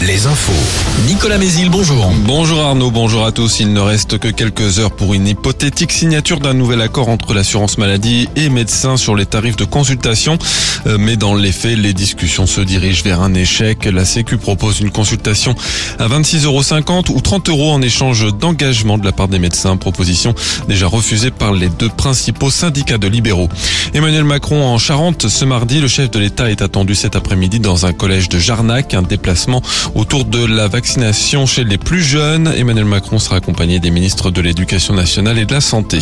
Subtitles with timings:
[0.00, 0.52] Les infos.
[1.08, 2.08] Nicolas Mézil, bonjour.
[2.24, 3.58] Bonjour Arnaud, bonjour à tous.
[3.58, 7.76] Il ne reste que quelques heures pour une hypothétique signature d'un nouvel accord entre l'assurance
[7.76, 10.38] maladie et médecins sur les tarifs de consultation.
[10.86, 13.86] Euh, Mais dans les faits, les discussions se dirigent vers un échec.
[13.86, 15.56] La Sécu propose une consultation
[15.98, 16.62] à 26,50 euros
[17.16, 19.76] ou 30 euros en échange d'engagement de la part des médecins.
[19.76, 20.32] Proposition
[20.68, 23.48] déjà refusée par les deux principaux syndicats de libéraux.
[23.94, 25.80] Emmanuel Macron en Charente ce mardi.
[25.80, 28.94] Le chef de l'État est attendu cet après-midi dans un collège de Jarnac.
[28.94, 29.02] Un
[29.94, 32.52] autour de la vaccination chez les plus jeunes.
[32.56, 35.98] Emmanuel Macron sera accompagné des ministres de l'Éducation nationale et de la Santé.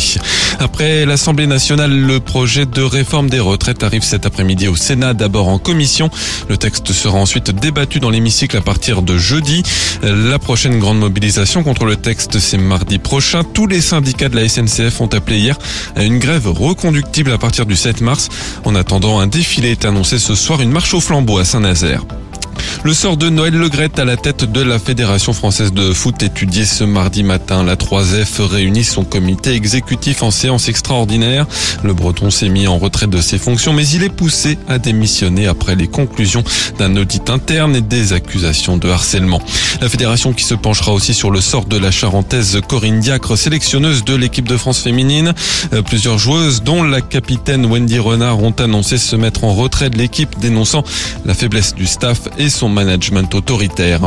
[0.59, 5.47] Après l'Assemblée nationale, le projet de réforme des retraites arrive cet après-midi au Sénat, d'abord
[5.47, 6.09] en commission.
[6.49, 9.63] Le texte sera ensuite débattu dans l'hémicycle à partir de jeudi.
[10.01, 13.43] La prochaine grande mobilisation contre le texte, c'est mardi prochain.
[13.43, 15.57] Tous les syndicats de la SNCF ont appelé hier
[15.95, 18.29] à une grève reconductible à partir du 7 mars.
[18.65, 22.03] En attendant, un défilé est annoncé ce soir, une marche au flambeau à Saint-Nazaire.
[22.81, 26.65] Le sort de Noël Legrette à la tête de la Fédération française de foot étudié
[26.65, 27.63] ce mardi matin.
[27.63, 31.45] La 3F réunit son comité exécutif en séance extraordinaire.
[31.83, 35.47] Le Breton s'est mis en retrait de ses fonctions, mais il est poussé à démissionner
[35.47, 36.43] après les conclusions
[36.77, 39.41] d'un audit interne et des accusations de harcèlement.
[39.79, 44.03] La fédération qui se penchera aussi sur le sort de la charentaise Corinne Diacre, sélectionneuse
[44.03, 45.33] de l'équipe de France féminine.
[45.73, 49.97] Euh, Plusieurs joueuses, dont la capitaine Wendy Renard, ont annoncé se mettre en retrait de
[49.97, 50.83] l'équipe, dénonçant
[51.25, 54.01] la faiblesse du staff et son management autoritaire.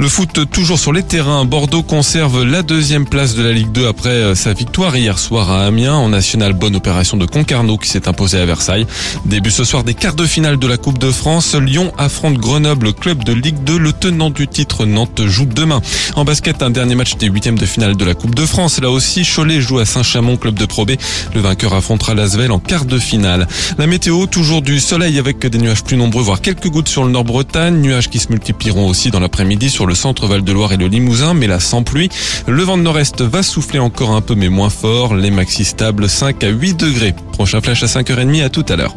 [0.00, 1.44] Le foot toujours sur les terrains.
[1.44, 5.50] Bordeaux conserve la deuxième place de la Ligue 2 après euh, sa victoire hier soir
[5.50, 6.52] à Amiens en national.
[6.52, 8.86] Bonne opération de Concarneau qui s'est imposé à Versailles.
[9.24, 11.54] Début ce soir des quarts de finale de la Coupe de France.
[11.54, 13.78] Lyon affronte Grenoble, club de Ligue 2.
[13.78, 15.80] Le tenant du titre Nantes joue demain.
[16.16, 18.80] En basket, un dernier match des huitièmes de finale de la Coupe de France.
[18.80, 20.92] Là aussi, Cholet joue à Saint-Chamond, club de Pro B.
[21.34, 23.46] Le vainqueur affrontera Lasvel en quart de finale.
[23.78, 27.10] La météo, toujours du soleil avec des nuages plus nombreux, voire quelques gouttes sur le
[27.10, 27.73] Nord-Bretagne.
[27.80, 31.46] Nuages qui se multiplieront aussi dans l'après-midi sur le centre Val-de-Loire et le Limousin, mais
[31.46, 32.08] là sans pluie.
[32.46, 35.14] Le vent de nord-est va souffler encore un peu, mais moins fort.
[35.14, 37.14] Les maxi stables 5 à 8 degrés.
[37.32, 38.94] Prochain flash à 5h30, à tout à l'heure.